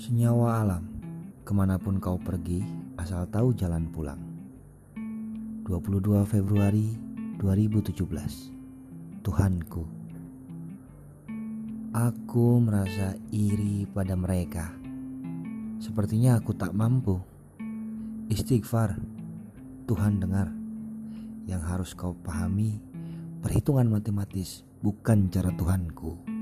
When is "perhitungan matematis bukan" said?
23.44-25.28